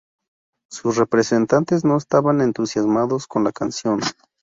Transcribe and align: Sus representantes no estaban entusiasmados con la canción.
Sus 0.71 0.97
representantes 0.97 1.85
no 1.85 1.95
estaban 1.95 2.41
entusiasmados 2.41 3.27
con 3.27 3.43
la 3.43 3.51
canción. 3.51 4.01